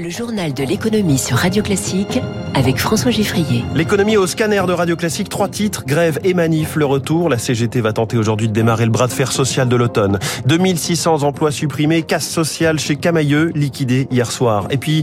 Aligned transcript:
Le 0.00 0.10
journal 0.10 0.54
de 0.54 0.62
l'économie 0.62 1.18
sur 1.18 1.38
Radio 1.38 1.60
Classique 1.60 2.20
avec 2.54 2.78
François 2.78 3.10
Giffrier. 3.10 3.64
L'économie 3.74 4.16
au 4.16 4.28
scanner 4.28 4.62
de 4.64 4.72
Radio 4.72 4.94
Classique, 4.94 5.28
trois 5.28 5.48
titres, 5.48 5.84
grève 5.84 6.20
et 6.22 6.34
manif, 6.34 6.76
le 6.76 6.84
retour. 6.84 7.28
La 7.28 7.36
CGT 7.36 7.80
va 7.80 7.92
tenter 7.92 8.16
aujourd'hui 8.16 8.46
de 8.46 8.52
démarrer 8.52 8.84
le 8.84 8.92
bras 8.92 9.08
de 9.08 9.12
fer 9.12 9.32
social 9.32 9.68
de 9.68 9.74
l'automne. 9.74 10.20
2600 10.46 11.24
emplois 11.24 11.50
supprimés, 11.50 12.02
casse 12.02 12.28
sociale 12.28 12.78
chez 12.78 12.94
Camailleux, 12.94 13.50
liquidé 13.56 14.06
hier 14.12 14.30
soir. 14.30 14.68
Et 14.70 14.76
puis, 14.76 15.02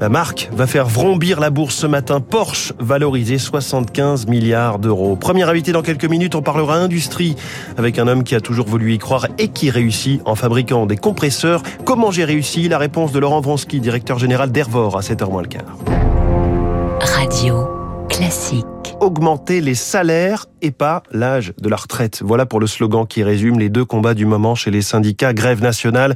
la 0.00 0.08
marque 0.08 0.48
va 0.52 0.66
faire 0.66 0.86
vrombir 0.86 1.38
la 1.38 1.50
bourse 1.50 1.74
ce 1.74 1.86
matin. 1.86 2.20
Porsche, 2.20 2.72
valorisé 2.78 3.36
75 3.36 4.26
milliards 4.26 4.78
d'euros. 4.78 5.16
Premier 5.16 5.42
invité 5.42 5.72
dans 5.72 5.82
quelques 5.82 6.06
minutes, 6.06 6.34
on 6.34 6.42
parlera 6.42 6.76
industrie 6.76 7.36
avec 7.76 7.98
un 7.98 8.08
homme 8.08 8.24
qui 8.24 8.34
a 8.34 8.40
toujours 8.40 8.66
voulu 8.66 8.94
y 8.94 8.98
croire 8.98 9.26
et 9.38 9.48
qui 9.48 9.68
réussit 9.68 10.22
en 10.24 10.34
fabriquant 10.34 10.86
des 10.86 10.96
compresseurs. 10.96 11.62
Comment 11.84 12.10
j'ai 12.10 12.24
réussi? 12.24 12.68
La 12.70 12.78
réponse 12.78 13.12
de 13.12 13.18
Laurent 13.18 13.42
Vronsky, 13.42 13.80
directeur 13.80 14.18
général 14.18 14.29
général 14.30 14.52
d'Hervor 14.52 14.96
à 14.96 15.00
7h 15.00 15.28
moins 15.28 15.42
le 15.42 15.48
quart. 15.48 15.76
Radio 17.00 17.79
classique. 18.10 18.66
Augmenter 19.00 19.62
les 19.62 19.74
salaires 19.74 20.46
et 20.60 20.72
pas 20.72 21.02
l'âge 21.10 21.54
de 21.58 21.68
la 21.70 21.76
retraite. 21.76 22.20
Voilà 22.22 22.44
pour 22.44 22.60
le 22.60 22.66
slogan 22.66 23.06
qui 23.06 23.22
résume 23.22 23.58
les 23.58 23.70
deux 23.70 23.86
combats 23.86 24.12
du 24.12 24.26
moment 24.26 24.54
chez 24.54 24.70
les 24.70 24.82
syndicats 24.82 25.32
grève 25.32 25.62
nationale 25.62 26.14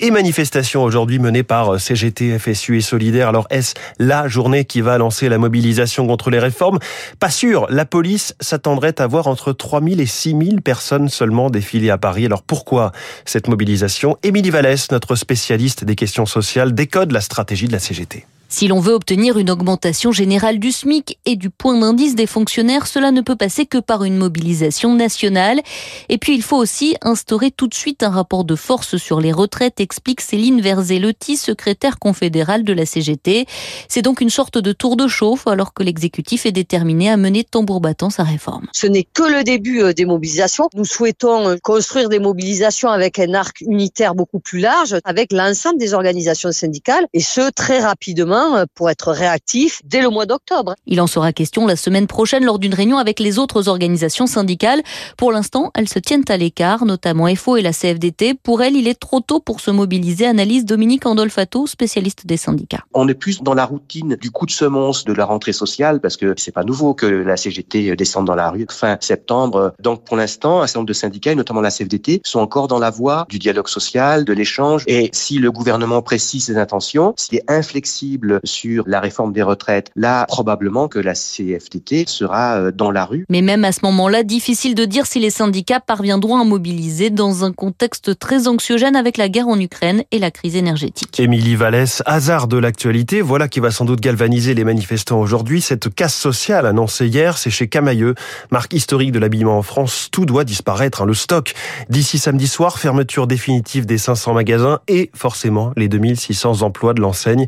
et 0.00 0.10
manifestation 0.10 0.82
aujourd'hui 0.82 1.20
menée 1.20 1.44
par 1.44 1.78
CGT, 1.78 2.36
FSU 2.38 2.78
et 2.78 2.80
Solidaire. 2.80 3.28
Alors 3.28 3.46
est-ce 3.50 3.74
la 4.00 4.26
journée 4.26 4.64
qui 4.64 4.80
va 4.80 4.98
lancer 4.98 5.28
la 5.28 5.38
mobilisation 5.38 6.08
contre 6.08 6.30
les 6.30 6.40
réformes? 6.40 6.80
Pas 7.20 7.30
sûr. 7.30 7.66
La 7.70 7.84
police 7.84 8.34
s'attendrait 8.40 9.00
à 9.00 9.06
voir 9.06 9.28
entre 9.28 9.52
3000 9.52 10.00
et 10.00 10.06
6000 10.06 10.62
personnes 10.62 11.08
seulement 11.08 11.50
défiler 11.50 11.90
à 11.90 11.98
Paris. 11.98 12.26
Alors 12.26 12.42
pourquoi 12.42 12.90
cette 13.24 13.46
mobilisation? 13.46 14.16
Émilie 14.24 14.50
Vallès, 14.50 14.90
notre 14.90 15.14
spécialiste 15.14 15.84
des 15.84 15.94
questions 15.94 16.26
sociales, 16.26 16.74
décode 16.74 17.12
la 17.12 17.20
stratégie 17.20 17.68
de 17.68 17.72
la 17.72 17.78
CGT. 17.78 18.26
Si 18.54 18.68
l'on 18.68 18.78
veut 18.78 18.94
obtenir 18.94 19.36
une 19.36 19.50
augmentation 19.50 20.12
générale 20.12 20.60
du 20.60 20.70
SMIC 20.70 21.18
et 21.26 21.34
du 21.34 21.50
point 21.50 21.76
d'indice 21.76 22.14
des 22.14 22.28
fonctionnaires, 22.28 22.86
cela 22.86 23.10
ne 23.10 23.20
peut 23.20 23.34
passer 23.34 23.66
que 23.66 23.78
par 23.78 24.04
une 24.04 24.16
mobilisation 24.16 24.94
nationale. 24.94 25.60
Et 26.08 26.18
puis 26.18 26.36
il 26.36 26.42
faut 26.42 26.56
aussi 26.56 26.94
instaurer 27.02 27.50
tout 27.50 27.66
de 27.66 27.74
suite 27.74 28.04
un 28.04 28.10
rapport 28.10 28.44
de 28.44 28.54
force 28.54 28.96
sur 28.96 29.20
les 29.20 29.32
retraites, 29.32 29.80
explique 29.80 30.20
Céline 30.20 30.60
Verzellotti, 30.60 31.36
secrétaire 31.36 31.98
confédérale 31.98 32.62
de 32.62 32.72
la 32.72 32.86
CGT. 32.86 33.46
C'est 33.88 34.02
donc 34.02 34.20
une 34.20 34.30
sorte 34.30 34.56
de 34.56 34.70
tour 34.70 34.94
de 34.94 35.08
chauffe 35.08 35.48
alors 35.48 35.74
que 35.74 35.82
l'exécutif 35.82 36.46
est 36.46 36.52
déterminé 36.52 37.10
à 37.10 37.16
mener 37.16 37.42
tambour 37.42 37.80
battant 37.80 38.08
sa 38.08 38.22
réforme. 38.22 38.68
Ce 38.72 38.86
n'est 38.86 39.02
que 39.02 39.24
le 39.24 39.42
début 39.42 39.82
euh, 39.82 39.92
des 39.92 40.04
mobilisations. 40.04 40.68
Nous 40.74 40.84
souhaitons 40.84 41.48
euh, 41.48 41.56
construire 41.60 42.08
des 42.08 42.20
mobilisations 42.20 42.90
avec 42.90 43.18
un 43.18 43.34
arc 43.34 43.62
unitaire 43.62 44.14
beaucoup 44.14 44.38
plus 44.38 44.60
large, 44.60 44.94
avec 45.02 45.32
l'ensemble 45.32 45.78
des 45.78 45.92
organisations 45.92 46.52
syndicales, 46.52 47.08
et 47.12 47.20
ce 47.20 47.50
très 47.50 47.80
rapidement 47.80 48.43
euh, 48.54 48.64
pour 48.74 48.90
être 48.90 49.12
réactif 49.12 49.80
dès 49.84 50.02
le 50.02 50.10
mois 50.10 50.26
d'octobre. 50.26 50.74
Il 50.86 51.00
en 51.00 51.06
sera 51.06 51.32
question 51.32 51.66
la 51.66 51.76
semaine 51.76 52.06
prochaine 52.06 52.44
lors 52.44 52.58
d'une 52.58 52.74
réunion 52.74 52.98
avec 52.98 53.20
les 53.20 53.38
autres 53.38 53.68
organisations 53.68 54.26
syndicales. 54.26 54.82
Pour 55.16 55.32
l'instant, 55.32 55.70
elles 55.74 55.88
se 55.88 55.98
tiennent 55.98 56.24
à 56.28 56.36
l'écart, 56.36 56.84
notamment 56.84 57.34
FO 57.34 57.56
et 57.56 57.62
la 57.62 57.72
CFDT. 57.72 58.34
Pour 58.34 58.62
elles, 58.62 58.76
il 58.76 58.88
est 58.88 58.98
trop 58.98 59.20
tôt 59.20 59.40
pour 59.40 59.60
se 59.60 59.70
mobiliser, 59.70 60.26
analyse 60.26 60.64
Dominique 60.64 61.06
Andolfato, 61.06 61.66
spécialiste 61.66 62.26
des 62.26 62.36
syndicats. 62.36 62.84
On 62.92 63.08
est 63.08 63.14
plus 63.14 63.42
dans 63.42 63.54
la 63.54 63.64
routine 63.64 64.16
du 64.20 64.30
coup 64.30 64.46
de 64.46 64.50
semonce 64.50 65.04
de 65.04 65.12
la 65.12 65.24
rentrée 65.24 65.52
sociale 65.52 66.00
parce 66.00 66.16
que 66.16 66.34
c'est 66.36 66.52
pas 66.52 66.64
nouveau 66.64 66.94
que 66.94 67.06
la 67.06 67.36
CGT 67.36 67.96
descende 67.96 68.26
dans 68.26 68.34
la 68.34 68.50
rue 68.50 68.66
fin 68.70 68.96
septembre. 69.00 69.74
Donc 69.80 70.04
pour 70.04 70.16
l'instant, 70.16 70.62
un 70.62 70.66
certain 70.66 70.80
nombre 70.80 70.88
de 70.88 70.92
syndicats, 70.92 71.32
et 71.32 71.34
notamment 71.34 71.60
la 71.60 71.70
CFDT, 71.70 72.20
sont 72.24 72.40
encore 72.40 72.68
dans 72.68 72.78
la 72.78 72.90
voie 72.90 73.26
du 73.28 73.38
dialogue 73.38 73.68
social, 73.68 74.24
de 74.24 74.32
l'échange. 74.32 74.84
Et 74.86 75.10
si 75.12 75.38
le 75.38 75.50
gouvernement 75.50 76.02
précise 76.02 76.46
ses 76.46 76.56
intentions, 76.56 77.14
s'il 77.16 77.38
est 77.38 77.50
inflexible 77.50 78.33
sur 78.44 78.84
la 78.86 79.00
réforme 79.00 79.32
des 79.32 79.42
retraites, 79.42 79.90
là, 79.96 80.26
probablement 80.26 80.88
que 80.88 80.98
la 80.98 81.14
CFTT 81.14 82.08
sera 82.08 82.56
euh, 82.56 82.72
dans 82.72 82.90
la 82.90 83.04
rue. 83.04 83.24
Mais 83.28 83.42
même 83.42 83.64
à 83.64 83.72
ce 83.72 83.80
moment-là, 83.84 84.22
difficile 84.22 84.74
de 84.74 84.84
dire 84.84 85.06
si 85.06 85.20
les 85.20 85.30
syndicats 85.30 85.80
parviendront 85.80 86.36
à 86.38 86.44
mobiliser 86.44 87.10
dans 87.10 87.44
un 87.44 87.52
contexte 87.52 88.18
très 88.18 88.48
anxiogène 88.48 88.96
avec 88.96 89.16
la 89.16 89.28
guerre 89.28 89.48
en 89.48 89.58
Ukraine 89.58 90.04
et 90.10 90.18
la 90.18 90.30
crise 90.30 90.56
énergétique. 90.56 91.18
Émilie 91.20 91.56
Vallès, 91.56 92.02
hasard 92.06 92.48
de 92.48 92.56
l'actualité, 92.56 93.20
voilà 93.20 93.48
qui 93.48 93.60
va 93.60 93.70
sans 93.70 93.84
doute 93.84 94.00
galvaniser 94.00 94.54
les 94.54 94.64
manifestants 94.64 95.20
aujourd'hui. 95.20 95.60
Cette 95.60 95.94
casse 95.94 96.14
sociale 96.14 96.66
annoncée 96.66 97.06
hier, 97.06 97.38
c'est 97.38 97.50
chez 97.50 97.68
Camailleux, 97.68 98.14
marque 98.50 98.72
historique 98.72 99.12
de 99.12 99.18
l'habillement 99.18 99.58
en 99.58 99.62
France. 99.62 100.08
Tout 100.10 100.26
doit 100.26 100.44
disparaître, 100.44 101.02
hein. 101.02 101.06
le 101.06 101.14
stock. 101.14 101.54
D'ici 101.88 102.18
samedi 102.18 102.46
soir, 102.46 102.78
fermeture 102.78 103.26
définitive 103.26 103.86
des 103.86 103.98
500 103.98 104.34
magasins 104.34 104.80
et 104.88 105.10
forcément 105.14 105.72
les 105.76 105.88
2600 105.88 106.62
emplois 106.62 106.94
de 106.94 107.00
l'enseigne. 107.00 107.46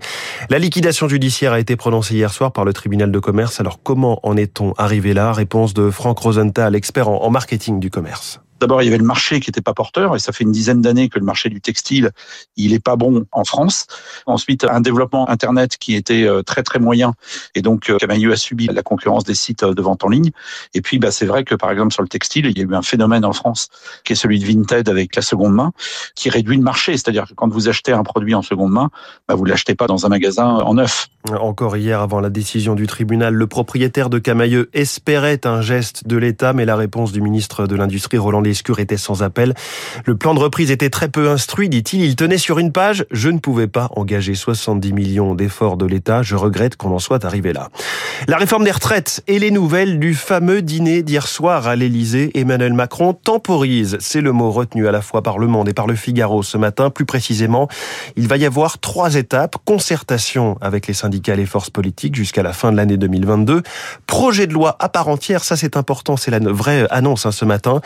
La 0.50 0.58
liquidation 0.66 1.06
judiciaire 1.06 1.52
a 1.52 1.60
été 1.60 1.76
prononcée 1.76 2.14
hier 2.14 2.32
soir 2.32 2.50
par 2.50 2.64
le 2.64 2.72
tribunal 2.72 3.12
de 3.12 3.18
commerce. 3.20 3.60
Alors 3.60 3.80
comment 3.84 4.18
en 4.26 4.36
est-on 4.36 4.72
arrivé 4.76 5.14
là? 5.14 5.32
Réponse 5.32 5.74
de 5.74 5.90
Franck 5.90 6.18
Rosenthal, 6.18 6.74
expert 6.74 7.08
en 7.08 7.30
marketing 7.30 7.78
du 7.78 7.88
commerce. 7.88 8.40
D'abord, 8.60 8.82
il 8.82 8.86
y 8.86 8.88
avait 8.88 8.98
le 8.98 9.04
marché 9.04 9.40
qui 9.40 9.50
n'était 9.50 9.60
pas 9.60 9.74
porteur, 9.74 10.16
et 10.16 10.18
ça 10.18 10.32
fait 10.32 10.44
une 10.44 10.52
dizaine 10.52 10.80
d'années 10.80 11.08
que 11.08 11.18
le 11.18 11.24
marché 11.24 11.48
du 11.48 11.60
textile, 11.60 12.10
il 12.56 12.72
est 12.72 12.82
pas 12.82 12.96
bon 12.96 13.26
en 13.32 13.44
France. 13.44 13.86
Ensuite, 14.26 14.64
un 14.64 14.80
développement 14.80 15.28
Internet 15.28 15.76
qui 15.76 15.94
était 15.94 16.24
euh, 16.24 16.42
très 16.42 16.62
très 16.62 16.78
moyen, 16.78 17.14
et 17.54 17.62
donc 17.62 17.90
euh, 17.90 17.98
Camailleux 17.98 18.32
a 18.32 18.36
subi 18.36 18.66
la 18.66 18.82
concurrence 18.82 19.24
des 19.24 19.34
sites 19.34 19.62
euh, 19.62 19.74
de 19.74 19.82
vente 19.82 20.04
en 20.04 20.08
ligne. 20.08 20.30
Et 20.74 20.80
puis, 20.80 20.98
bah, 20.98 21.10
c'est 21.10 21.26
vrai 21.26 21.44
que 21.44 21.54
par 21.54 21.70
exemple 21.70 21.92
sur 21.92 22.02
le 22.02 22.08
textile, 22.08 22.46
il 22.46 22.58
y 22.58 22.62
a 22.62 22.64
eu 22.64 22.74
un 22.74 22.82
phénomène 22.82 23.24
en 23.24 23.32
France 23.32 23.68
qui 24.04 24.14
est 24.14 24.16
celui 24.16 24.38
de 24.38 24.46
Vinted 24.46 24.88
avec 24.88 25.14
la 25.16 25.22
seconde 25.22 25.52
main, 25.52 25.72
qui 26.14 26.30
réduit 26.30 26.56
le 26.56 26.62
marché. 26.62 26.92
C'est-à-dire 26.92 27.26
que 27.28 27.34
quand 27.34 27.48
vous 27.48 27.68
achetez 27.68 27.92
un 27.92 28.04
produit 28.04 28.34
en 28.34 28.42
seconde 28.42 28.72
main, 28.72 28.90
bah, 29.28 29.34
vous 29.34 29.44
l'achetez 29.44 29.74
pas 29.74 29.86
dans 29.86 30.06
un 30.06 30.08
magasin 30.08 30.46
en 30.46 30.74
neuf. 30.74 31.08
Encore 31.40 31.76
hier, 31.76 32.00
avant 32.00 32.20
la 32.20 32.30
décision 32.30 32.74
du 32.74 32.86
tribunal, 32.86 33.34
le 33.34 33.46
propriétaire 33.46 34.08
de 34.08 34.18
Camailleux 34.18 34.70
espérait 34.72 35.44
un 35.44 35.60
geste 35.60 36.06
de 36.06 36.16
l'État, 36.16 36.52
mais 36.52 36.64
la 36.64 36.76
réponse 36.76 37.12
du 37.12 37.20
ministre 37.20 37.66
de 37.66 37.74
l'Industrie, 37.74 38.16
Roland 38.16 38.40
Lescure, 38.46 38.78
était 38.78 38.96
sans 38.96 39.22
appel. 39.22 39.54
Le 40.04 40.16
plan 40.16 40.34
de 40.34 40.40
reprise 40.40 40.70
était 40.70 40.90
très 40.90 41.08
peu 41.08 41.28
instruit, 41.28 41.68
dit-il. 41.68 42.02
Il 42.02 42.16
tenait 42.16 42.38
sur 42.38 42.58
une 42.58 42.72
page 42.72 43.04
«Je 43.10 43.28
ne 43.28 43.38
pouvais 43.38 43.66
pas 43.66 43.88
engager 43.96 44.34
70 44.34 44.92
millions 44.92 45.34
d'efforts 45.34 45.76
de 45.76 45.86
l'État. 45.86 46.22
Je 46.22 46.36
regrette 46.36 46.76
qu'on 46.76 46.92
en 46.92 46.98
soit 46.98 47.24
arrivé 47.24 47.52
là.» 47.52 47.68
La 48.28 48.36
réforme 48.36 48.64
des 48.64 48.70
retraites 48.70 49.22
et 49.26 49.38
les 49.38 49.50
nouvelles 49.50 49.98
du 49.98 50.14
fameux 50.14 50.62
dîner 50.62 51.02
d'hier 51.02 51.26
soir 51.26 51.66
à 51.66 51.76
l'Élysée. 51.76 52.30
Emmanuel 52.34 52.72
Macron 52.72 53.12
temporise. 53.12 53.96
C'est 54.00 54.20
le 54.20 54.32
mot 54.32 54.50
retenu 54.50 54.88
à 54.88 54.92
la 54.92 55.02
fois 55.02 55.22
par 55.22 55.38
Le 55.38 55.46
Monde 55.46 55.68
et 55.68 55.74
par 55.74 55.86
Le 55.86 55.94
Figaro 55.94 56.42
ce 56.42 56.58
matin. 56.58 56.90
Plus 56.90 57.04
précisément, 57.04 57.68
il 58.16 58.28
va 58.28 58.36
y 58.36 58.44
avoir 58.44 58.78
trois 58.78 59.14
étapes. 59.14 59.56
Concertation 59.64 60.56
avec 60.60 60.86
les 60.86 60.94
syndicats 60.94 61.34
et 61.34 61.36
les 61.36 61.46
forces 61.46 61.70
politiques 61.70 62.14
jusqu'à 62.14 62.42
la 62.42 62.52
fin 62.52 62.72
de 62.72 62.76
l'année 62.76 62.96
2022. 62.96 63.62
Projet 64.06 64.46
de 64.46 64.52
loi 64.52 64.76
à 64.78 64.88
part 64.88 65.08
entière, 65.08 65.44
ça 65.44 65.56
c'est 65.56 65.76
important, 65.76 66.16
c'est 66.16 66.30
la 66.30 66.38
vraie 66.38 66.86
annonce 66.90 67.26
hein, 67.26 67.32
ce 67.32 67.44
matin. 67.44 67.80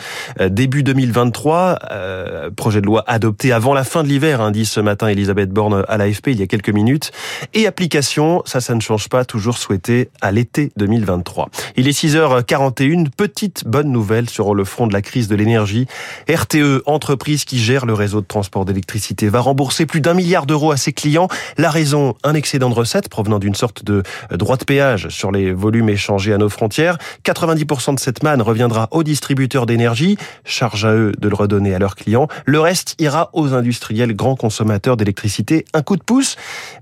Euh, 0.51 0.61
début 0.61 0.83
2023, 0.83 1.79
euh, 1.91 2.49
projet 2.51 2.81
de 2.81 2.85
loi 2.85 3.03
adopté 3.07 3.51
avant 3.51 3.73
la 3.73 3.83
fin 3.83 4.03
de 4.03 4.07
l'hiver, 4.07 4.41
hein, 4.41 4.51
dit 4.51 4.65
ce 4.65 4.79
matin 4.79 5.07
Elisabeth 5.07 5.49
Borne 5.49 5.83
à 5.87 5.97
l'AFP 5.97 6.27
il 6.27 6.39
y 6.39 6.43
a 6.43 6.47
quelques 6.47 6.69
minutes. 6.69 7.11
Et 7.53 7.67
application, 7.67 8.43
ça, 8.45 8.61
ça 8.61 8.75
ne 8.75 8.81
change 8.81 9.09
pas, 9.09 9.25
toujours 9.25 9.57
souhaité 9.57 10.09
à 10.21 10.31
l'été 10.31 10.71
2023. 10.77 11.49
Il 11.77 11.87
est 11.87 11.97
6h41, 11.97 13.09
petite 13.09 13.65
bonne 13.65 13.91
nouvelle 13.91 14.29
sur 14.29 14.53
le 14.53 14.63
front 14.63 14.87
de 14.87 14.93
la 14.93 15.01
crise 15.01 15.27
de 15.27 15.35
l'énergie. 15.35 15.87
RTE, 16.29 16.83
entreprise 16.85 17.45
qui 17.45 17.59
gère 17.59 17.85
le 17.85 17.93
réseau 17.93 18.21
de 18.21 18.27
transport 18.27 18.65
d'électricité, 18.65 19.29
va 19.29 19.39
rembourser 19.39 19.85
plus 19.85 20.01
d'un 20.01 20.13
milliard 20.13 20.45
d'euros 20.45 20.71
à 20.71 20.77
ses 20.77 20.93
clients. 20.93 21.27
La 21.57 21.69
raison, 21.69 22.15
un 22.23 22.35
excédent 22.35 22.69
de 22.69 22.75
recettes 22.75 23.09
provenant 23.09 23.39
d'une 23.39 23.55
sorte 23.55 23.83
de 23.83 24.03
droit 24.31 24.57
de 24.57 24.65
péage 24.65 25.09
sur 25.09 25.31
les 25.31 25.51
volumes 25.53 25.89
échangés 25.89 26.33
à 26.33 26.37
nos 26.37 26.49
frontières. 26.49 26.97
90% 27.25 27.95
de 27.95 27.99
cette 27.99 28.23
manne 28.23 28.41
reviendra 28.41 28.87
aux 28.91 29.03
distributeurs 29.03 29.65
d'énergie. 29.65 30.17
Charge 30.43 30.85
à 30.85 30.93
eux 30.93 31.11
de 31.17 31.29
le 31.29 31.35
redonner 31.35 31.73
à 31.73 31.79
leurs 31.79 31.95
clients. 31.95 32.27
Le 32.45 32.59
reste 32.59 32.95
ira 32.99 33.29
aux 33.33 33.53
industriels 33.53 34.15
grands 34.15 34.35
consommateurs 34.35 34.97
d'électricité. 34.97 35.65
Un 35.73 35.81
coup 35.81 35.97
de 35.97 36.03
pouce, 36.03 36.35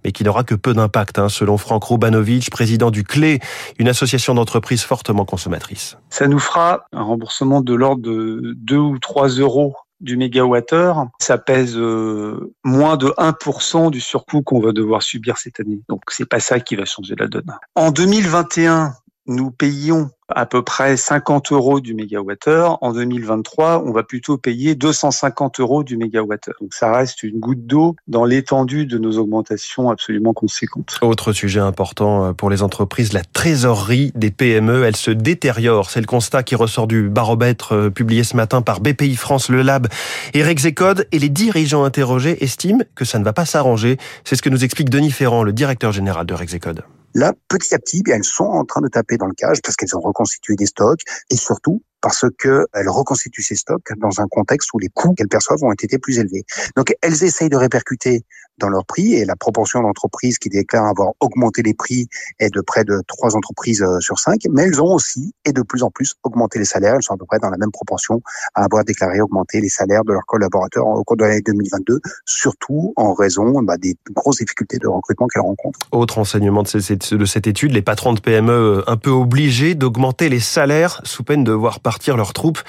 mais 0.04 0.12
qui 0.12 0.24
n'aura 0.24 0.44
que 0.44 0.56
peu 0.56 0.74
d'impact, 0.74 1.20
hein, 1.20 1.30
selon 1.30 1.58
Franck 1.58 1.84
Roubanovic, 1.84 2.50
président 2.50 2.92
du 2.92 3.04
CLé, 3.04 3.40
une 3.78 3.88
association 3.88 4.36
d'entreprises 4.36 4.84
fortement 4.84 5.26
consommatrices. 5.26 5.98
Ça 6.10 6.28
nous 6.28 6.40
fera 6.40 6.86
un 6.94 7.04
remboursement 7.04 7.62
de 7.62 7.74
l'ordre 7.74 8.02
de 8.02 8.54
2 8.58 8.78
ou 8.78 9.00
3 9.00 9.30
euros 9.30 9.76
du 10.00 10.16
mégawattheure, 10.16 11.08
ça 11.20 11.38
pèse 11.38 11.76
euh, 11.78 12.54
moins 12.64 12.96
de 12.96 13.08
1% 13.18 13.92
du 13.92 14.00
surcoût 14.00 14.42
qu'on 14.42 14.62
va 14.62 14.72
devoir 14.72 15.04
subir 15.04 15.38
cette 15.38 15.60
année. 15.60 15.82
Donc 15.90 16.04
c'est 16.10 16.28
pas 16.28 16.40
ça 16.40 16.60
qui 16.60 16.76
va 16.76 16.86
changer 16.86 17.16
la 17.18 17.28
donne. 17.28 17.52
En 17.76 17.92
2021, 17.92 18.94
nous 19.28 19.52
payions 19.52 20.10
à 20.30 20.46
peu 20.46 20.64
près 20.64 20.98
50 20.98 21.52
euros 21.52 21.80
du 21.80 21.94
mégawattheure. 21.94 22.78
En 22.82 22.94
2023, 22.94 23.84
on 23.86 23.92
va 23.92 24.04
plutôt 24.04 24.38
payer 24.38 24.76
250 24.76 25.60
euros 25.60 25.84
du 25.84 25.98
mégawattheure. 25.98 26.56
Donc 26.62 26.74
ça 26.74 26.92
reste 26.92 27.24
une 27.24 27.40
goutte 27.40 27.66
d'eau 27.66 27.96
dans 28.08 28.26
l'étendue 28.26 28.86
de 28.86 28.98
nos 28.98 29.18
augmentations 29.18 29.90
absolument 29.90 30.34
conséquentes. 30.34 30.98
Autre 31.02 31.34
sujet 31.34 31.60
important 31.60 32.26
euh, 32.26 32.34
pour 32.34 32.50
les 32.50 32.64
entreprises, 32.64 33.14
la 33.14 33.24
trésorerie 33.24 34.12
des 34.16 34.32
PME, 34.32 34.84
elle 34.84 34.96
se 34.96 35.12
détériore. 35.12 35.90
C'est 35.90 36.02
le 36.02 36.08
constat 36.08 36.44
qui 36.44 36.56
ressort 36.56 36.88
du 36.88 37.10
baromètre 37.10 37.74
euh, 37.74 37.90
publié 37.90 38.24
ce 38.24 38.36
matin 38.36 38.62
par 38.62 38.82
BPI 38.82 39.16
France, 39.16 39.50
le 39.50 39.62
Lab 39.62 39.88
et 40.34 40.44
Rexecode. 40.44 41.08
Et 41.12 41.20
les 41.20 41.30
dirigeants 41.30 41.84
interrogés 41.84 42.44
estiment 42.44 42.84
que 42.96 43.06
ça 43.06 43.20
ne 43.20 43.24
va 43.24 43.34
pas 43.34 43.46
s'arranger. 43.46 43.98
C'est 44.24 44.36
ce 44.36 44.42
que 44.42 44.50
nous 44.50 44.64
explique 44.64 44.90
Denis 44.90 45.12
Ferrand, 45.12 45.44
le 45.44 45.54
directeur 45.54 45.92
général 45.92 46.26
de 46.26 46.34
Rexecode. 46.34 46.84
Là, 47.16 47.34
petit 47.48 47.74
à 47.74 47.80
petit, 47.80 48.04
bien, 48.04 48.16
elles 48.18 48.24
sont 48.24 48.46
en 48.46 48.66
train 48.66 48.82
de 48.82 48.88
taper 48.88 49.18
dans 49.18 49.26
le 49.26 49.34
cage 49.34 49.62
parce 49.64 49.76
qu'elles 49.76 49.96
ont 49.96 50.02
reconstitué 50.02 50.56
des 50.56 50.66
stocks 50.66 51.02
et 51.30 51.36
surtout 51.36 51.82
parce 52.02 52.26
qu'elles 52.38 52.90
reconstituent 52.90 53.44
ces 53.44 53.56
stocks 53.56 53.92
dans 53.98 54.22
un 54.22 54.28
contexte 54.28 54.70
où 54.74 54.80
les 54.80 54.90
coûts 54.90 55.14
qu'elles 55.16 55.28
perçoivent 55.28 55.64
ont 55.64 55.72
été 55.72 55.98
plus 55.98 56.20
élevés. 56.20 56.44
Donc, 56.76 56.94
elles 57.02 57.24
essayent 57.24 57.50
de 57.50 57.58
répercuter 57.58 58.24
dans 58.60 58.70
leurs 58.70 58.86
prix 58.86 59.14
et 59.14 59.26
la 59.26 59.36
proportion 59.36 59.82
d'entreprises 59.82 60.38
qui 60.38 60.50
déclarent 60.50 60.86
avoir 60.86 61.14
augmenté 61.20 61.62
les 61.62 61.74
prix 61.74 62.08
est 62.40 62.54
de 62.54 62.62
près 62.62 62.84
de 62.84 63.02
trois 63.08 63.36
entreprises 63.36 63.82
euh, 63.82 64.00
sur 64.00 64.20
cinq, 64.20 64.42
mais 64.52 64.64
elles 64.64 64.82
ont 64.82 64.94
aussi 64.94 65.34
et 65.46 65.52
de 65.52 65.62
plus 65.62 65.84
en 65.84 65.90
plus 65.90 66.16
augmenté 66.24 66.60
les 66.60 66.66
salaires. 66.66 66.96
Elles 66.96 67.04
sont 67.04 67.14
à 67.14 67.18
peu 67.18 67.26
près 67.26 67.40
dans 67.40 67.50
la 67.50 67.58
même 67.58 67.72
proportion 67.72 68.22
à 68.56 68.66
avoir 68.66 68.84
déclaré 68.84 69.22
augmenter 69.22 69.62
les 69.62 69.70
salaires 69.70 70.04
de 70.04 70.14
leurs 70.14 70.26
collaborateurs 70.26 70.86
au 70.86 71.04
cours 71.04 71.18
de 71.18 71.24
l'année 71.24 71.42
2022, 71.42 72.00
surtout 72.26 72.94
en 72.96 73.14
raison 73.14 73.62
bah, 73.64 73.78
des 73.78 73.96
grosses 74.12 74.38
difficultés 74.38 74.78
de 74.78 74.88
recrutement 74.88 75.28
qu'elles 75.28 75.42
rencontrent. 75.42 75.80
Autre 75.92 76.20
enseignement 76.20 76.64
de 76.64 77.26
cette 77.26 77.48
étude, 77.48 77.72
les 77.72 77.82
patrons 77.82 78.14
de 78.14 78.20
PME 78.20 78.52
euh, 78.52 78.84
un 78.88 78.98
peu 78.98 79.10
obligés 79.10 79.76
d'augmenter 79.76 80.30
les 80.30 80.40
salaires 80.40 81.02
sous 81.04 81.24
peine 81.24 81.44
de 81.44 81.52
voir 81.52 81.80
partir 81.80 82.18
leurs 82.18 82.34
troupes. 82.34 82.60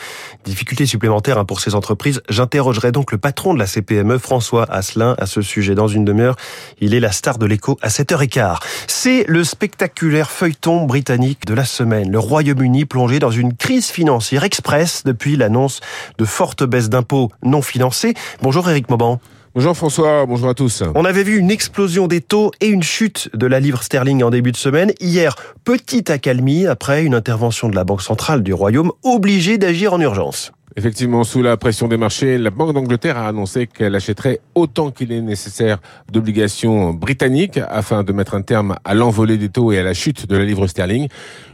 Difficultés 0.44 0.86
supplémentaires 0.86 1.38
hein, 1.38 1.44
pour 1.44 1.60
ces 1.60 1.74
entreprises. 1.74 2.20
J'interrogerai 2.28 2.92
donc 2.92 3.12
le 3.12 3.18
patron 3.18 3.54
de 3.54 3.58
la 3.58 3.66
CPME, 3.66 4.18
François 4.18 4.64
Asselin, 4.70 5.14
à 5.18 5.26
ce 5.26 5.42
sujet 5.42 5.74
dans 5.80 5.88
une 5.88 6.04
demi-heure. 6.04 6.36
Il 6.80 6.94
est 6.94 7.00
la 7.00 7.10
star 7.10 7.38
de 7.38 7.46
l'écho 7.46 7.78
à 7.80 7.88
7h15. 7.88 8.58
C'est 8.86 9.24
le 9.26 9.44
spectaculaire 9.44 10.30
feuilleton 10.30 10.84
britannique 10.84 11.46
de 11.46 11.54
la 11.54 11.64
semaine. 11.64 12.12
Le 12.12 12.18
Royaume-Uni 12.18 12.84
plongé 12.84 13.18
dans 13.18 13.30
une 13.30 13.56
crise 13.56 13.86
financière 13.86 14.44
express 14.44 15.04
depuis 15.06 15.36
l'annonce 15.36 15.80
de 16.18 16.26
fortes 16.26 16.64
baisses 16.64 16.90
d'impôts 16.90 17.30
non 17.42 17.62
financées. 17.62 18.12
Bonjour 18.42 18.68
Eric 18.68 18.90
Mauban. 18.90 19.20
Bonjour 19.54 19.74
François, 19.74 20.26
bonjour 20.26 20.50
à 20.50 20.54
tous. 20.54 20.84
On 20.94 21.04
avait 21.06 21.24
vu 21.24 21.38
une 21.38 21.50
explosion 21.50 22.06
des 22.06 22.20
taux 22.20 22.52
et 22.60 22.68
une 22.68 22.82
chute 22.82 23.30
de 23.34 23.46
la 23.46 23.58
livre 23.58 23.82
sterling 23.82 24.22
en 24.22 24.30
début 24.30 24.52
de 24.52 24.56
semaine. 24.56 24.92
Hier, 25.00 25.34
petite 25.64 26.10
accalmie 26.10 26.66
après 26.66 27.04
une 27.04 27.14
intervention 27.14 27.70
de 27.70 27.74
la 27.74 27.84
Banque 27.84 28.02
centrale 28.02 28.42
du 28.42 28.52
Royaume 28.52 28.92
obligée 29.02 29.56
d'agir 29.56 29.94
en 29.94 30.00
urgence. 30.00 30.52
Effectivement, 30.76 31.24
sous 31.24 31.42
la 31.42 31.56
pression 31.56 31.88
des 31.88 31.96
marchés, 31.96 32.38
la 32.38 32.50
Banque 32.50 32.74
d'Angleterre 32.74 33.18
a 33.18 33.26
annoncé 33.26 33.66
qu'elle 33.66 33.96
achèterait 33.96 34.40
autant 34.54 34.92
qu'il 34.92 35.10
est 35.10 35.20
nécessaire 35.20 35.78
d'obligations 36.12 36.94
britanniques 36.94 37.58
afin 37.68 38.04
de 38.04 38.12
mettre 38.12 38.34
un 38.34 38.42
terme 38.42 38.76
à 38.84 38.94
l'envolée 38.94 39.36
des 39.36 39.48
taux 39.48 39.72
et 39.72 39.80
à 39.80 39.82
la 39.82 39.94
chute 39.94 40.28
de 40.28 40.36
la 40.36 40.44
livre 40.44 40.68
sterling. 40.68 41.08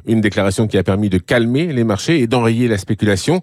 Une 0.06 0.20
déclaration 0.20 0.66
qui 0.66 0.76
a 0.76 0.82
permis 0.82 1.08
de 1.08 1.16
calmer 1.16 1.72
les 1.72 1.82
marchés 1.82 2.20
et 2.20 2.26
d'enrayer 2.26 2.68
la 2.68 2.76
spéculation. 2.76 3.40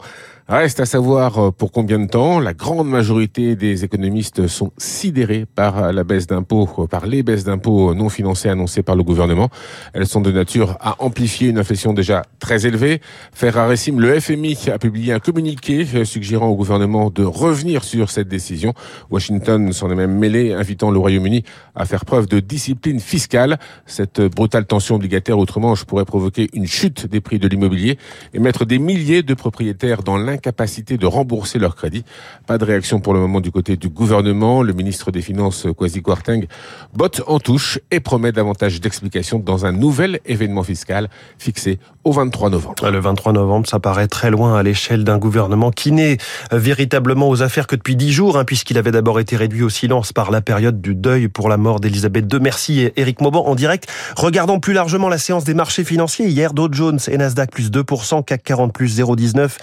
Reste 0.50 0.82
à 0.82 0.86
savoir 0.86 1.40
euh, 1.40 1.52
pour 1.52 1.72
combien 1.72 1.98
de 2.00 2.06
temps. 2.06 2.42
La 2.42 2.54
grande 2.54 2.90
majorité 2.90 3.56
des 3.56 3.86
économistes 3.86 4.48
sont 4.48 4.72
sidérés 4.78 5.46
par 5.46 5.94
la 5.94 6.04
baisse 6.04 6.28
d'impôts, 6.28 6.70
euh, 6.80 6.86
par 6.86 7.06
les 7.06 7.24
baisses 7.24 7.46
d'impôts 7.46 7.96
non 7.96 8.10
financées 8.10 8.50
annoncées 8.50 8.84
par 8.84 8.98
le 8.98 9.04
gouvernement. 9.04 9.48
Elles 9.94 10.06
sont 10.06 10.20
de 10.20 10.34
nature 10.34 10.76
à 10.82 11.02
amplifier 11.02 11.48
une 11.48 11.60
inflation 11.60 11.94
déjà 11.94 12.24
très 12.40 12.68
élevée. 12.68 13.00
Ferrarissim, 13.32 13.98
le 13.98 14.20
FMI 14.20 14.58
a 14.70 14.78
publié 14.80 15.14
un 15.14 15.20
communiqué 15.20 15.88
euh, 15.96 16.04
suggérant 16.04 16.48
au 16.48 16.56
gouvernement 16.58 17.10
de 17.10 17.24
revenir 17.24 17.86
sur 17.86 18.12
cette 18.12 18.28
décision. 18.28 18.74
Washington 19.10 19.72
s'en 19.72 19.90
est 19.92 19.96
même 19.96 20.20
mêlé, 20.20 20.52
invitant 20.52 20.92
le 20.92 21.00
Royaume-Uni 21.00 21.46
à 21.74 21.86
faire 21.86 22.04
preuve 22.04 22.28
de 22.28 22.42
discipline 22.42 23.00
fiscale. 23.00 23.60
Cette 23.86 24.20
brutale 24.20 24.66
tension 24.66 24.96
obligataire, 24.96 25.40
autrement, 25.40 25.74
je 25.74 25.86
pourrais 25.86 26.04
provoquer 26.04 26.50
une 26.52 26.68
chute 26.68 27.08
des 27.08 27.22
prix 27.22 27.40
de 27.40 27.48
l'immobilier 27.48 27.98
et 28.34 28.40
mettre 28.40 28.66
des 28.66 28.78
milliers 28.78 29.24
de 29.24 29.34
propriétaires 29.34 30.04
dans 30.04 30.18
l'incapacité 30.34 30.98
de 30.98 31.06
rembourser 31.06 31.60
leurs 31.60 31.76
crédits. 31.76 32.04
Pas 32.48 32.58
de 32.58 32.66
réaction 32.66 33.00
pour 33.00 33.14
le 33.14 33.20
moment 33.20 33.40
du 33.40 33.52
côté 33.52 33.78
du 33.78 33.90
gouvernement. 33.90 34.64
Le 34.64 34.74
ministre 34.74 35.12
des 35.12 35.22
Finances, 35.22 35.68
Kwasi 35.78 36.02
Kwarteng, 36.02 36.48
botte 36.94 37.22
en 37.28 37.40
touche 37.40 37.80
et 37.92 38.00
promet 38.00 38.32
davantage 38.32 38.82
d'explications 38.82 39.38
dans 39.38 39.66
un 39.68 39.72
nouvel 39.72 40.20
événement 40.26 40.64
fiscal 40.64 41.10
fixé 41.38 41.78
au 42.04 42.12
23 42.12 42.50
novembre. 42.50 42.90
Le 42.90 43.00
23 43.00 43.34
novembre, 43.34 43.68
ça 43.68 43.80
paraît 43.80 44.08
très 44.08 44.32
loin 44.32 44.58
à 44.58 44.64
l'échelle 44.64 45.04
d'un 45.04 45.20
gouvernement 45.20 45.72
qui 45.72 45.92
n'est 45.92 46.18
véritablement 46.52 47.30
aux 47.30 47.42
affaires 47.44 47.68
que 47.68 47.76
depuis 47.76 47.96
dix 47.96 48.12
jours, 48.12 48.38
hein, 48.38 48.44
puisqu'il 48.44 48.78
avait 48.78 48.92
d'abord 48.92 49.20
été 49.20 49.38
réduit 49.38 49.64
au 49.64 49.70
silence 49.70 50.12
par 50.12 50.32
la 50.32 50.42
période 50.42 50.82
du 50.82 50.96
deuil 50.96 51.28
pour 51.28 51.48
la 51.48 51.58
mort 51.58 51.80
d'Elisabeth 51.80 52.26
II. 52.34 52.40
Merci 52.42 52.82
et 52.82 53.00
Éric 53.00 53.22
Mauban 53.22 53.46
en 53.46 53.56
direct. 53.56 53.88
Regardons 54.18 54.60
plus 54.60 54.74
largement 54.74 55.10
la 55.10 55.20
séance 55.20 55.44
des 55.44 55.54
marchés 55.54 55.84
financiers. 55.84 56.28
Hier, 56.28 56.54
Dow 56.54 56.68
Jones 56.72 57.00
et 57.08 57.18
Nasdaq 57.18 57.52
plus 57.52 57.70
2%, 57.70 58.26
CAC 58.26 58.44
40 58.44 58.74
plus 58.74 59.00
0,19 59.00 59.58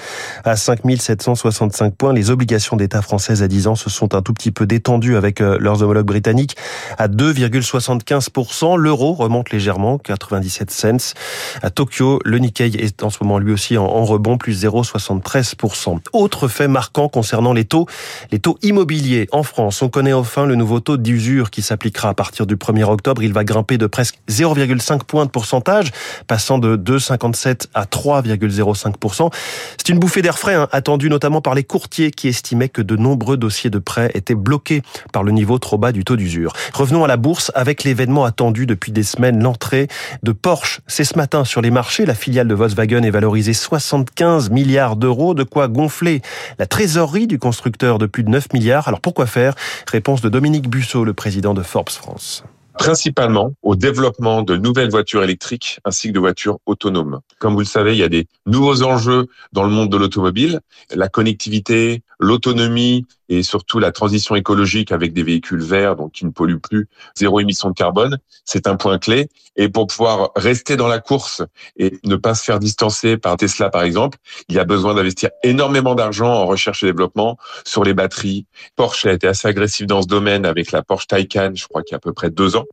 à 0.44 0.56
5765 0.60 1.94
points. 1.94 2.12
Les 2.12 2.30
obligations 2.30 2.76
d'État 2.76 3.02
françaises 3.02 3.42
à 3.42 3.48
10 3.48 3.66
ans 3.66 3.74
se 3.74 3.90
sont 3.90 4.14
un 4.14 4.22
tout 4.22 4.32
petit 4.32 4.50
peu 4.50 4.66
détendues 4.66 5.16
avec 5.16 5.40
euh, 5.40 5.56
leurs 5.58 5.82
homologues 5.82 6.06
britanniques 6.06 6.56
à 6.98 7.08
2,75%. 7.08 8.76
L'euro 8.76 9.14
remonte 9.14 9.50
légèrement, 9.50 9.98
97 9.98 10.70
cents. 10.70 11.14
À 11.62 11.70
Tokyo, 11.70 12.20
le 12.24 12.38
Nikkei 12.38 12.76
est 12.78 13.02
en 13.02 13.10
ce 13.10 13.18
moment 13.22 13.38
lui 13.38 13.52
aussi 13.52 13.76
en 13.76 14.04
rebond, 14.04 14.38
plus 14.38 14.64
0,73%. 14.64 15.98
Autre 16.12 16.48
fait 16.48 16.68
marquant 16.68 17.08
concernant 17.08 17.52
les 17.52 17.64
taux, 17.64 17.86
les 18.30 18.38
taux 18.38 18.58
immobiliers 18.62 19.28
en 19.32 19.42
France. 19.42 19.82
On 19.82 19.88
connaît 19.88 20.12
enfin 20.12 20.46
le 20.46 20.54
nouveau 20.54 20.80
taux 20.80 20.96
d'usure 20.96 21.50
qui 21.50 21.62
s'appliquera 21.62 22.10
à 22.10 22.14
partir 22.14 22.46
du 22.46 22.56
1er 22.56 22.84
octobre. 22.84 23.22
Il 23.22 23.32
va 23.32 23.44
grimper 23.44 23.78
de 23.78 23.86
presque 23.86 24.16
0,5 24.28 25.04
points 25.04 25.24
de 25.24 25.30
pourcentage, 25.30 25.90
passant 26.26 26.58
de 26.58 26.76
2,57 26.76 27.66
à 27.74 27.84
3,05%. 27.84 29.30
C'est 29.76 29.88
une 29.88 29.98
bouffée 29.98 30.22
d'air 30.22 30.38
frais, 30.38 30.49
hein, 30.54 30.68
attendue 30.72 31.08
notamment 31.08 31.40
par 31.40 31.54
les 31.54 31.64
courtiers 31.64 32.10
qui 32.10 32.28
estimaient 32.28 32.68
que 32.68 32.82
de 32.82 32.96
nombreux 32.96 33.36
dossiers 33.36 33.70
de 33.70 33.78
prêt 33.78 34.10
étaient 34.14 34.34
bloqués 34.34 34.82
par 35.12 35.22
le 35.22 35.32
niveau 35.32 35.58
trop 35.58 35.78
bas 35.78 35.92
du 35.92 36.04
taux 36.04 36.16
d'usure. 36.16 36.52
Revenons 36.72 37.04
à 37.04 37.08
la 37.08 37.16
bourse 37.16 37.50
avec 37.54 37.84
l'événement 37.84 38.24
attendu 38.24 38.66
depuis 38.66 38.92
des 38.92 39.02
semaines, 39.02 39.42
l'entrée 39.42 39.88
de 40.22 40.32
Porsche. 40.32 40.80
C'est 40.86 41.04
ce 41.04 41.16
matin 41.16 41.44
sur 41.44 41.60
les 41.60 41.70
marchés, 41.70 42.06
la 42.06 42.14
filiale 42.14 42.48
de 42.48 42.54
Volkswagen 42.54 43.02
est 43.02 43.10
valorisée 43.10 43.52
75 43.52 44.50
milliards 44.50 44.96
d'euros, 44.96 45.34
de 45.34 45.42
quoi 45.42 45.68
gonfler 45.68 46.22
la 46.58 46.66
trésorerie 46.66 47.26
du 47.26 47.38
constructeur 47.38 47.98
de 47.98 48.06
plus 48.06 48.22
de 48.22 48.30
9 48.30 48.52
milliards. 48.52 48.88
Alors 48.88 49.00
pourquoi 49.00 49.26
faire? 49.26 49.54
Réponse 49.90 50.20
de 50.20 50.28
Dominique 50.28 50.68
Busseau, 50.68 51.04
le 51.04 51.14
président 51.14 51.54
de 51.54 51.62
Forbes 51.62 51.90
France 51.90 52.44
principalement 52.80 53.52
au 53.60 53.76
développement 53.76 54.40
de 54.40 54.56
nouvelles 54.56 54.88
voitures 54.88 55.22
électriques 55.22 55.80
ainsi 55.84 56.08
que 56.08 56.14
de 56.14 56.18
voitures 56.18 56.60
autonomes. 56.64 57.20
Comme 57.38 57.52
vous 57.52 57.60
le 57.60 57.66
savez, 57.66 57.92
il 57.92 57.98
y 57.98 58.02
a 58.02 58.08
des 58.08 58.26
nouveaux 58.46 58.82
enjeux 58.82 59.26
dans 59.52 59.64
le 59.64 59.68
monde 59.68 59.90
de 59.90 59.98
l'automobile, 59.98 60.60
la 60.90 61.08
connectivité, 61.08 62.02
l'autonomie 62.18 63.04
et 63.30 63.42
surtout 63.44 63.78
la 63.78 63.92
transition 63.92 64.34
écologique 64.34 64.92
avec 64.92 65.12
des 65.12 65.22
véhicules 65.22 65.62
verts, 65.62 65.96
donc 65.96 66.12
qui 66.12 66.26
ne 66.26 66.30
polluent 66.30 66.58
plus, 66.58 66.88
zéro 67.14 67.40
émission 67.40 67.70
de 67.70 67.74
carbone, 67.74 68.18
c'est 68.44 68.66
un 68.66 68.76
point 68.76 68.98
clé. 68.98 69.28
Et 69.56 69.68
pour 69.68 69.86
pouvoir 69.86 70.30
rester 70.36 70.76
dans 70.76 70.88
la 70.88 70.98
course 70.98 71.42
et 71.76 71.98
ne 72.04 72.16
pas 72.16 72.34
se 72.34 72.44
faire 72.44 72.58
distancer 72.58 73.16
par 73.16 73.36
Tesla, 73.36 73.70
par 73.70 73.82
exemple, 73.82 74.18
il 74.48 74.56
y 74.56 74.58
a 74.58 74.64
besoin 74.64 74.94
d'investir 74.94 75.30
énormément 75.44 75.94
d'argent 75.94 76.28
en 76.28 76.46
recherche 76.46 76.82
et 76.82 76.86
développement 76.86 77.36
sur 77.64 77.84
les 77.84 77.94
batteries. 77.94 78.46
Porsche 78.74 79.06
a 79.06 79.12
été 79.12 79.28
assez 79.28 79.46
agressif 79.46 79.86
dans 79.86 80.02
ce 80.02 80.08
domaine 80.08 80.44
avec 80.44 80.72
la 80.72 80.82
Porsche 80.82 81.06
Taycan, 81.06 81.52
je 81.54 81.66
crois 81.68 81.82
qu'il 81.82 81.92
y 81.92 81.94
a 81.94 81.98
à 81.98 82.00
peu 82.00 82.12
près 82.12 82.30
deux 82.30 82.56
ans, 82.56 82.66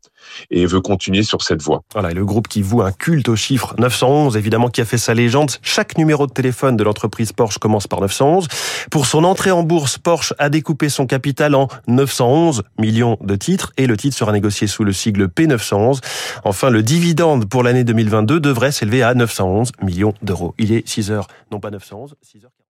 et 0.50 0.66
veut 0.66 0.82
continuer 0.82 1.24
sur 1.24 1.44
cette 1.44 1.62
voie. 1.62 1.84
Voilà, 1.94 2.12
et 2.12 2.14
le 2.16 2.26
groupe 2.26 2.48
qui 2.48 2.64
voue 2.64 2.82
un 2.82 2.92
culte 2.92 3.30
au 3.30 3.36
chiffre 3.36 3.76
911, 3.78 4.36
évidemment, 4.38 4.70
qui 4.70 4.82
a 4.82 4.86
fait 4.86 4.98
sa 4.98 5.14
légende. 5.14 5.52
Chaque 5.62 5.98
numéro 5.98 6.26
de 6.26 6.34
téléphone 6.34 6.78
de 6.78 6.84
l'entreprise 6.84 7.32
Porsche 7.32 7.60
commence 7.60 7.86
par 7.86 8.02
911. 8.02 8.48
Pour 8.90 9.06
son 9.06 9.24
entrée 9.24 9.52
en 9.52 9.64
bourse, 9.64 9.98
Porsche 9.98 10.34
découpé 10.50 10.90
son 10.90 11.06
capital 11.06 11.56
en 11.56 11.68
911 11.88 12.64
millions 12.80 13.18
de 13.22 13.36
titres 13.36 13.74
et 13.78 13.88
le 13.88 13.98
titre 13.98 14.16
sera 14.16 14.32
négocié 14.32 14.68
sous 14.68 14.84
le 14.84 14.94
sigle 14.94 15.26
P911. 15.26 16.00
Enfin, 16.44 16.70
le 16.70 16.84
dividende 16.84 17.48
pour 17.48 17.64
l'année 17.64 17.84
2022 17.84 18.40
devrait 18.40 18.72
s'élever 18.72 19.04
à 19.04 19.14
911 19.14 19.72
millions 19.82 20.14
d'euros. 20.22 20.54
Il 20.58 20.72
est 20.72 20.88
6 20.88 21.12
heures, 21.12 21.28
non 21.52 21.60
pas 21.60 21.72
911, 21.72 22.16
6 22.22 22.46
heures. 22.46 22.52